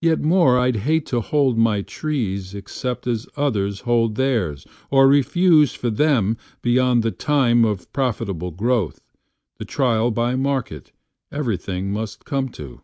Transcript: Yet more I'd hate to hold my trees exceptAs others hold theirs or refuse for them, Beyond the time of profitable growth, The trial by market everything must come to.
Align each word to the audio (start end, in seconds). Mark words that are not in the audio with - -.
Yet 0.00 0.18
more 0.22 0.58
I'd 0.58 0.76
hate 0.76 1.04
to 1.08 1.20
hold 1.20 1.58
my 1.58 1.82
trees 1.82 2.54
exceptAs 2.54 3.28
others 3.36 3.80
hold 3.80 4.14
theirs 4.14 4.66
or 4.90 5.06
refuse 5.06 5.74
for 5.74 5.90
them, 5.90 6.38
Beyond 6.62 7.02
the 7.02 7.10
time 7.10 7.62
of 7.66 7.92
profitable 7.92 8.50
growth, 8.52 9.02
The 9.58 9.66
trial 9.66 10.10
by 10.10 10.36
market 10.36 10.92
everything 11.30 11.92
must 11.92 12.24
come 12.24 12.48
to. 12.52 12.80